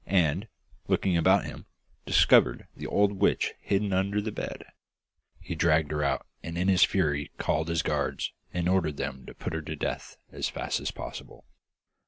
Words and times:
and, 0.07 0.47
looking 0.87 1.15
about 1.15 1.45
him, 1.45 1.67
discovered 2.07 2.65
the 2.75 2.87
old 2.87 3.13
witch 3.19 3.53
hidden 3.61 3.93
under 3.93 4.19
the 4.19 4.31
bed. 4.31 4.65
He 5.39 5.53
dragged 5.53 5.91
her 5.91 6.01
out, 6.03 6.25
and 6.41 6.57
in 6.57 6.69
his 6.69 6.83
fury 6.83 7.29
called 7.37 7.67
his 7.67 7.83
guards, 7.83 8.33
and 8.51 8.67
ordered 8.67 8.97
them 8.97 9.27
to 9.27 9.35
put 9.35 9.53
her 9.53 9.61
to 9.61 9.75
death 9.75 10.17
as 10.31 10.49
fast 10.49 10.79
as 10.79 10.89
possible. 10.89 11.45